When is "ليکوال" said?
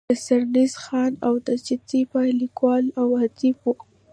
2.41-2.85